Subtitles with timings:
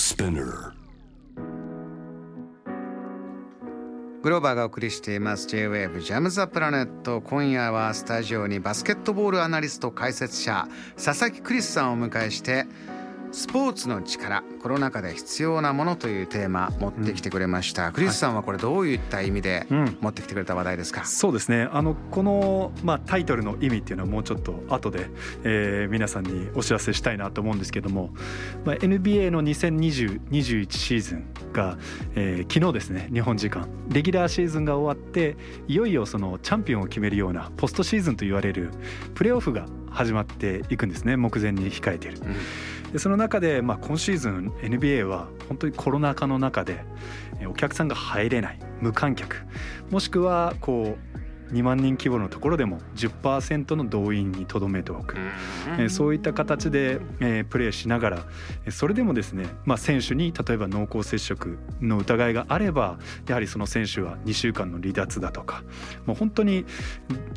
[0.00, 0.72] Spinner.
[4.22, 5.46] グローバーがお送りしています。
[5.46, 7.20] J-WAVE ジャムザプラネット。
[7.20, 10.66] 今夜はスタジオにバスケットボールアナリスト解説者
[10.96, 12.64] 佐々木クリスさんをお迎えして
[13.32, 19.66] スポーツの力コロナ禍で必要なものというテーマ持ってきてくれました、うん、クリスさんはこれどういった意味で
[20.00, 21.68] 持ってきてくれた話題ですか、うん、そうですね。
[21.72, 25.06] あのこの、まあ、タイトルの意味っていうのはもうちょっと後で、
[25.44, 28.10] えー、皆さんにお知らせしたいなと思うんですけども、
[28.64, 31.78] まあ、NBA の2020-21シーズンが、
[32.16, 33.68] えー、昨日ですね日本時間。
[33.88, 35.36] レギュラーシーズンが終わって
[35.68, 38.70] いよいよそのチャンピオンを決めるようなポストシーズンと言われる
[39.14, 41.16] プレーオフが始まっていくんですね。
[41.16, 42.18] 目前に控えている。
[42.22, 42.36] うん
[42.92, 46.84] でその中で、まあ、今シーズン NBA は本当にコロナ禍の中で
[47.48, 49.44] お客さんが入れない無観客。
[49.90, 51.19] もしくはこう
[51.52, 55.16] 2万人規模のところでも10%の動員にとどめておく、
[55.78, 58.24] えそういった形で、えプレーしながら
[58.70, 65.62] それでもですね、まあ、選手に例えば濃厚接触の疑いがあればやはりその選手は2週間の離脱だとか
[66.06, 66.64] もう本当に、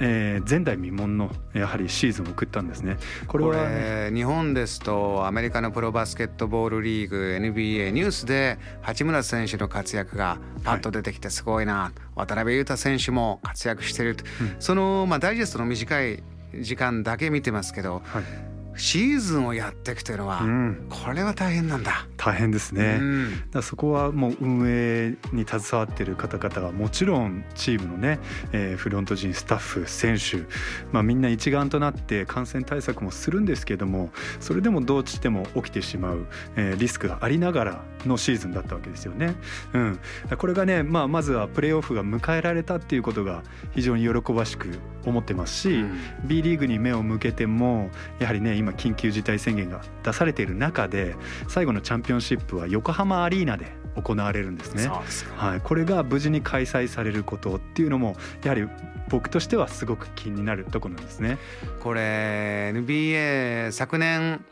[0.00, 2.96] え前代未聞のやはりシーズンを送ったんですね。
[3.26, 16.22] これは、ね、日本ですとアメリカのプロバスケットボールリーグ NBA ニュースで八村選手の活躍がパッと出てきてすごいな、はい、渡辺裕太選手も活躍してる、うん、その、まあ、ダイジェストの短い
[16.58, 22.06] 時間だけ見てますけど、はいシーズンをやっていくというのは、うん、これは大変なんだ。
[22.16, 28.18] 大変ですね、うん、だそこはもう運営に携わっている方々はもちろんチームのね、
[28.52, 30.46] えー、フロント陣スタッフ選手、
[30.92, 39.34] まあ、みんな一丸となって感染対策もするんですけどもそれでもどうしても起きてしまう、えー、リスクがありながらのシーズンだったわけですよね。
[39.74, 40.00] うん、
[40.38, 51.16] これがね、まあ、まずはプレーオフが迎えられたっていうことが非常に喜ばしく思ってますし、うん、B リーグに目を向けてもやはりね今緊急事態宣言が出されている中で
[51.48, 54.88] 最後のチャンピオンシップは横浜アリーナで行われるんですね。
[55.36, 58.68] はい、これが無事に開催されることっていうのもやはり
[59.08, 61.38] 僕としてはすごく気になるところなんですね。
[61.80, 64.44] これ NBA 昨年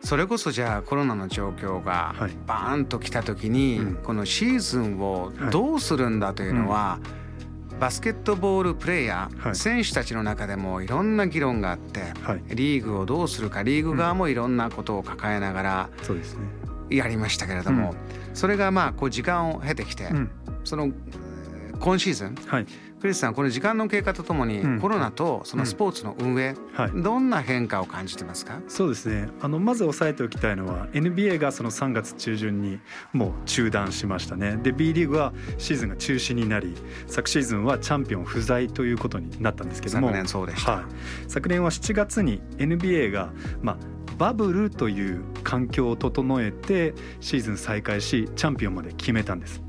[0.00, 2.14] それこそじゃあコロナの状況が
[2.46, 7.00] バーンと来た時に、このシーズンをどうするんだというのは、
[7.78, 15.90] バスケットボールプレーヤー、はい、選手たちの中でもいろんな議論があって、はい、リーグをどうするかリーグ側もいろんなことを抱えながら
[16.90, 17.94] やりましたけれども、
[18.34, 20.08] それがまあこう時間を経てきて、
[20.64, 20.90] その
[21.78, 22.66] 今シーズン、はい、
[23.00, 28.60] クリスさんこの時間の経過とともに、コロナとそのスポーツの運営、うんはい、どんな変化を感じてますか？
[28.66, 29.28] そうですね。
[29.40, 32.80] あのまず押さえておきたいのは NBA がその3月中旬に
[33.12, 34.56] もう中断しましたね。
[34.56, 36.74] で B リーグはシーズンが中止になり
[37.06, 40.84] 昨シーズンはチャンピオン不在ということになったんですけども昨年そうでした、はい、
[41.28, 43.32] 昨年は7月に NBA が
[43.62, 43.76] まあ
[44.16, 49.62] バブルという環境を整えてシーズン再開しチャンピオンまで決めたんです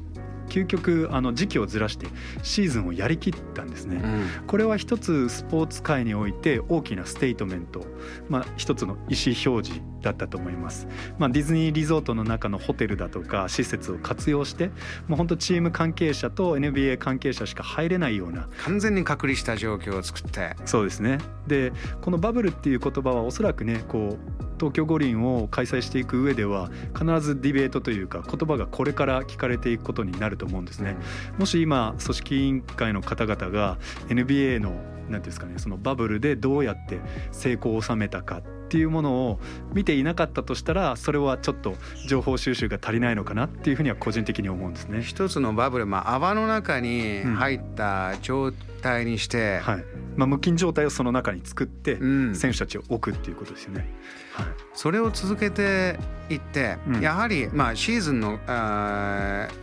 [0.49, 2.07] 究極あの時期をずらして
[2.43, 7.85] シーズンをやりきったんですね、うん、これは一つスポーツ界において大きなステートメント、
[8.27, 14.67] まあ、一つの意思表示だったと思います、まあ、ディズニーリゾートの中のホテルだとか施設を活用して
[15.07, 20.55] もう本当チーム関係者と NBA 関係者しか入れないような完全に隔離した状況を作って。
[20.65, 21.19] そうですね。
[21.47, 21.71] で
[22.01, 30.97] このバブルっていう言葉はおそらくねこう東京五輪を開催していく上では必ずディベートというか言葉がこれから聞かれていくことになると思うんですね。
[31.37, 33.77] もし今組織委員会の方々が
[34.09, 34.73] NBA の
[35.09, 36.99] 何ですかねそのバブルでどうやって
[37.31, 39.39] 成功を収めたかっていうものを
[39.73, 41.75] 見ていなかったとしたらそれはちょっと
[42.07, 45.01] 情報収集が足りないのかなっていうふうには個人的に思うんですね。
[45.01, 48.51] 一つのバブル、まあ、泡の中に入った状
[48.83, 49.85] 態にして、うん、はい
[50.19, 51.97] まあ、無菌状態をその中に作って
[52.34, 53.88] 選手たちを置くっていうことですよね。
[54.34, 55.97] はい、それを続けて
[56.30, 58.40] いって、うん、やはりまあシーズンの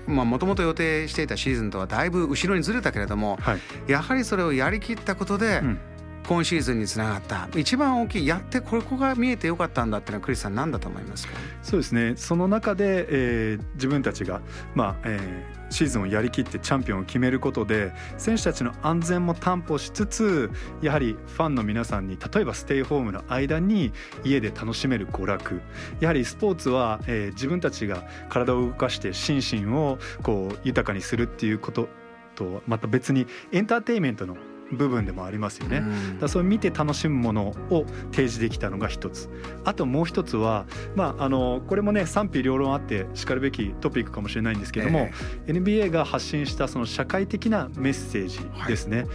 [0.06, 5.78] もともと予定していたシーズンとはだいぶ後ろにずれたけれども、はい、やはりそれをやりきったことで、うん
[6.26, 7.48] 今シーズンにつながった。
[7.56, 11.34] 一番大きいやってここが見えてよかったんだっていうのはクリスさん何だと思いますか？
[11.62, 12.14] そうですね。
[12.16, 14.40] その中で、えー、自分たちが、
[14.74, 20.50] まあえー、シーズンをやりきってチャンピオンを決めることで選手たちの安全も担保しつつ
[20.82, 23.92] やはりファンの皆さんに例えばステイホームの間に
[24.24, 25.60] 家で楽しめる娯楽。
[26.00, 31.88] やはりスポーツは、えー、自分たちが体を動かして心身をこう豊かにするっていうこと
[32.34, 34.36] とまた別にエンターテインメントの
[34.72, 35.82] 部分でもありますよね。
[36.20, 39.28] だそう見て楽しむものを提示できたのが一つ。
[39.64, 45.08] あともう一つは、まあ、あのこれもね賛否両論あってしかるべきトピックかもしれないんですけども、
[45.46, 49.08] えー、NBA が発信したその社会的なメッセージですね、はい、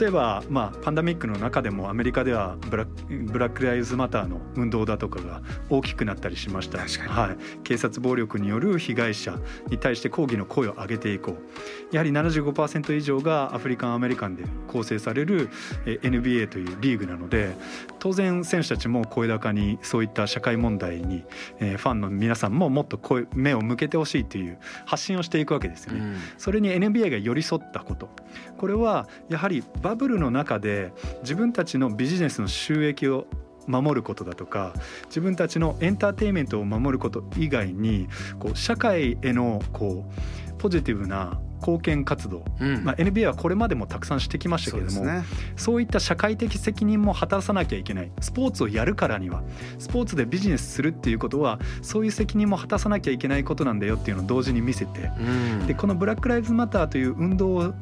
[0.00, 9.38] 例えば、まあ、パンダミックの中でもアメリカではブラブラック・ライズ・マターの運動だとかが大きくなったりしました、はい、警察暴力による被害者
[9.68, 11.94] に対して抗議の声を上げていこう。
[11.94, 15.50] やはり75%以上がアフリカン・アメリカンで構成される
[15.84, 17.54] NBA というリーグなので
[17.98, 21.24] 当然選手たちも声高にそういった社会問題に
[21.58, 26.00] ファンの皆さんももっと声目を向けてほしいという発信をしていくわけですよね。
[26.00, 28.08] うん、それに NBA が寄り添ったこと
[28.56, 30.92] これはやはりバブルの中で
[31.22, 33.26] 自分たちのビジネスの収益を
[33.66, 34.72] 守ることだとか
[35.06, 38.08] 自分たちのエンターテインメントを守ること以外に
[38.38, 45.24] こう社会へのこうポジティブな貢献活動、うん、まあ、NBA はこれまでもたくさんしてきましたけれどもそう、ね,、
[45.56, 48.10] そういった社会的責任も果たさなきゃいけない。
[48.20, 49.42] スポーツをやるからには。
[49.78, 55.22] スポーツでビジネスするっていうことはそういう責任も果たさなきゃいけないことなんだよっていうのを同時に見せて、う
[55.62, 57.74] ん、でこのブラック・ライブズ・マターという運動を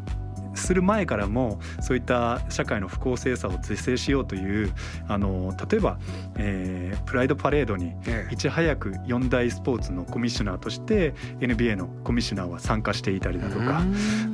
[0.56, 4.73] する前からもそういった社会の不公正さを是正しようという
[5.08, 5.99] あの例えば、
[6.37, 7.94] えー、プライドパレードに
[8.31, 13.82] いち早く四大スポーツのコミッショナーとして NBA のコミッショナーは参加していたりだとか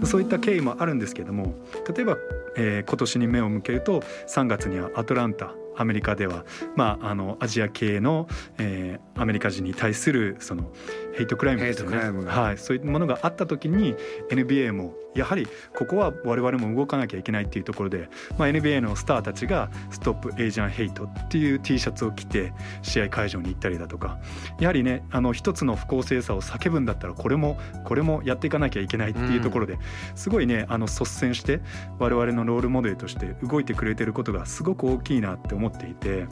[0.05, 1.55] そういった経緯もあるんですけども
[1.95, 2.17] 例えば、
[2.57, 6.45] えー、今年に目を向けると3月にはアトランタアメリカでは、
[6.77, 8.27] まあ、あのアジア系の、
[8.59, 10.71] えー、アメリカ人に対するその
[11.15, 13.95] ヘイトクライムですね、はい、そういうものがあった時に
[14.31, 24.19] NBA もやはりここは我々も動かなきゃいけないっていうところで、まあ、NBA のスターたちが「ストップ・エイジャン・ヘイト」っていう T シャツを着て試合会場に行ったりだとか
[24.59, 29.79] やはりねあの一つの不公正さを叫ぶんだったらこれもこれもやっていかなきゃいけないっていうところで、
[30.15, 31.61] すごいねあの率先して
[31.99, 36.27] 我々のロールモデルとして動いてくれてることがすごく大きいなって思っていて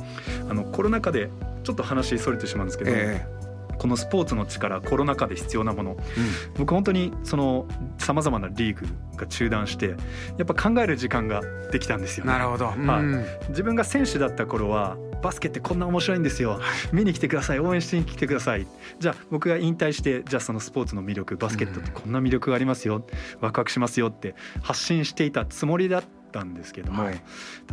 [0.48, 1.30] あのコロナ禍で
[1.62, 3.40] ちょっと話それてしまうんですけど、えー
[3.80, 5.98] このスポーツの力コロナ禍で必要なもの、うん、
[6.58, 7.66] 僕本当にその
[7.96, 8.86] さまざまなリーグ
[9.16, 9.96] が中断してや
[10.42, 11.40] っぱ考える時間が
[11.72, 12.86] できたんですよ、ね、なるほど、うん。
[12.86, 16.60] はい、自分が選手だった頃はバスケってこんな面白いんですよ。
[16.92, 17.60] 見に来てください。
[17.60, 18.66] 応援しに来てください。
[18.98, 23.06] じゃあ僕が引退してじゃあそのスポーツの魅力バスケットってこんな魅力がありますよ。
[23.40, 27.20] ワクワクしますよって発信していたつもりだったったんですけども、はい、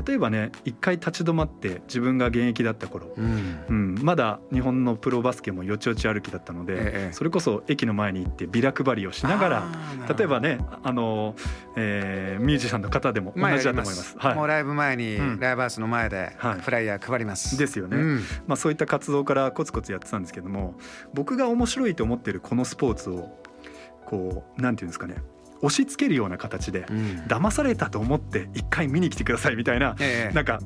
[0.05, 9.67] 例えばね一回立ち止まって自分が現役だった頃、うん、うん、まだ日本のプロバスケもよちよち歩きだったので、ええ、それこそ駅の前に行ってビラ配りをしながら
[10.15, 11.35] 例えばねあの、
[11.75, 14.15] えー、ミュージシャンの方でも同じだと思います。
[14.17, 17.55] はい、もうライブ前に、ライブハウスの前でフライヤー配ります。
[17.55, 20.75] はい、ですよね、うん、まあ、そういった活動からコツコツやってたんですけども
[21.13, 23.37] 僕が面白いと思ってるこのスポーツを
[24.05, 25.15] こうなんていうんですかね
[25.61, 30.59] 押し付けるような形で、うん、騙されたと思って一回見に来てくださいみたいな、ええ、なんか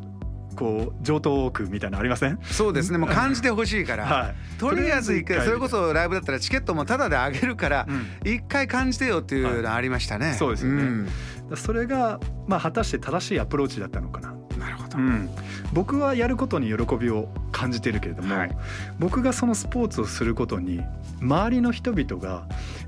[0.55, 2.37] こう上等句みたいなありません？
[2.43, 2.97] そうですね。
[2.99, 7.87] もう感じてほしいから、はい、とりあえず一回それこそライブだったらチケットもタダであげるから
[8.25, 11.07] 一回感じてよっていうのありましたね、はい、そうですよね、うん、
[11.55, 14.35] それがまあ果たして正しいアプローチだったのかな。
[14.57, 15.29] なるほど、うん、
[15.73, 18.51] 僕はやることに喜びを感じてるけれども、はい、
[18.99, 20.81] 僕がそのスポーツをすることに
[21.19, 22.43] 周りの人々が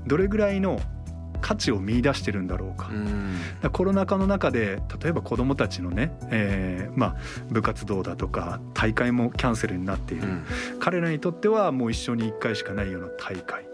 [0.06, 0.78] どれぐらいの
[1.44, 2.90] 価値を見出してるんだろうか,、
[3.62, 7.16] うコロナ禍の中で例えば子どもたちのね、えーまあ、
[7.50, 10.44] 部活動だとか大会もキャンセルになっている、うん、
[10.80, 13.66] 彼らにとってはもう一生に1回しかないような大会。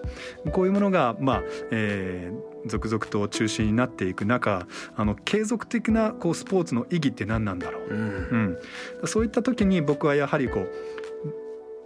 [0.50, 8.58] こういうものが、まあえー、続々と中心になっていく中あの継続的なこうスポーツの意義って何なんだろう、うん、
[9.02, 10.68] うん、そういった時に僕はやはりこう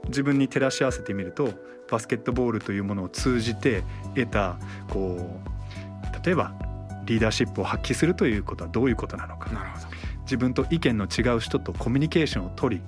[0.06, 1.50] 自分に照らし合わせてみると
[1.90, 3.82] バスケットボールというものを通じて
[4.14, 4.56] 得た
[4.88, 5.53] こう
[6.24, 6.52] 例えば
[7.04, 9.50] リーダーシップを発揮するということはどういうことなのか。
[9.50, 9.86] なるほど。
[10.24, 12.82] 自分と意見の違う人とコミュニケーションを取り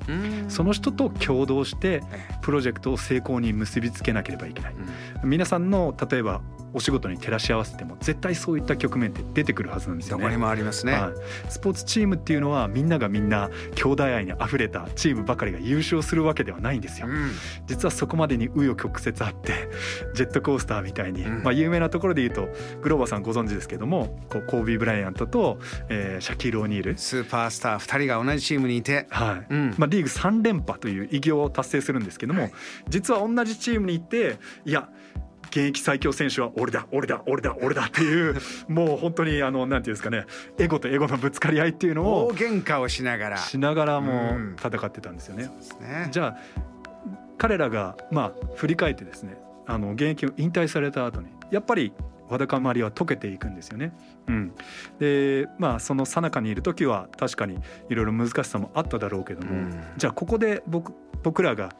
[0.49, 2.03] その人と共同して
[2.41, 4.75] プロジェクトを成功に結びつけなければいけない、
[5.23, 6.41] 皆さんの例えば
[6.73, 10.25] お仕事に照らし合わせても絶対そういった局面って出てくるはずなんですよね。
[10.25, 11.13] どこにもありますね、はい、
[11.51, 17.07] スポーツチームっていうのはみんながみんな兄弟愛にあふれたチームばかりが優勝するわけではないんですよ。
[17.09, 17.31] うん、
[17.67, 19.53] 実はそこまでに紆余曲折あって
[20.15, 22.49] ジェットコースターみたいに、うん、まあ有名なところで言うと
[22.83, 25.59] グローバーさんご存知ですけどもこうコービー・ブライアントと、
[25.89, 26.97] えー、シャキール・オニール。
[26.99, 29.55] スーパースター2人が同じチームにいて、はい。
[29.55, 29.75] うん。
[29.79, 32.53] まあ、リーグ3連覇という偉業を達成するんですけども、はい、
[32.89, 34.89] 実は同じチームにいていや
[35.57, 38.37] 現役最強選手は俺だ俺だ俺だ俺だっていう
[38.69, 40.27] もう本当にあのなんていうんですかね
[40.59, 43.37] エゴとエゴのぶつかり合いっていうのを大喧嘩をしながら。
[43.39, 45.51] しながらも戦ってたんですよね。
[45.81, 46.09] うん、ね。
[46.11, 46.37] じゃあ
[47.39, 51.93] 彼らがまあ振り返ってですねあの現役を引退された後にやっぱり
[52.29, 53.93] わだかまりは解けていくんですよね。
[54.27, 54.53] うん、
[54.99, 57.59] でまあその最中にいる時は確かに
[57.89, 61.71] いろいろ難しさもあっただろうけども、うん、じゃあここで僕僕らが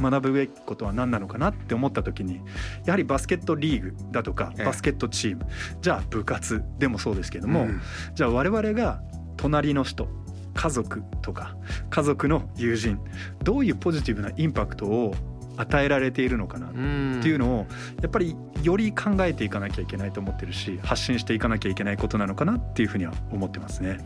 [0.00, 2.40] 学ぶべきことは何なのかなって思った時に
[2.84, 5.46] やはりバスケットリーグだとかバスケットチーム、
[5.80, 7.80] じゃあ部活でもそうですけども、うん、
[8.14, 9.02] じゃあ我々が
[9.36, 10.08] 隣の人
[10.54, 11.56] 家族とか
[11.90, 12.98] 家族の友人
[13.44, 15.14] どういうポジティブなインパクトを
[15.56, 17.66] 与えられているのかなっていうのを
[18.00, 23.98] やっぱりより考えていかなきゃいけないと思ってるし発信していかなきゃいけないことなのかなっていうふうには思ってますね。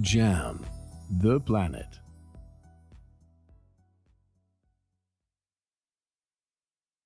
[0.00, 0.60] JAM
[1.18, 1.84] The Planet